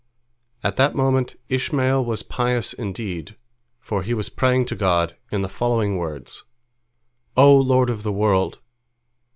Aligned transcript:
"At 0.63 0.77
that 0.77 0.95
moment 0.95 1.35
Ishmael 1.47 2.03
was 2.03 2.23
pious 2.23 2.73
indeed, 2.73 3.35
for 3.79 4.01
he 4.01 4.15
was 4.15 4.29
praying 4.29 4.65
to 4.69 4.75
God 4.75 5.15
in 5.31 5.43
the 5.43 5.47
following 5.47 5.95
words: 5.95 6.43
"O 7.37 7.55
Lord 7.55 7.91
of 7.91 8.01
the 8.01 8.11
world! 8.11 8.57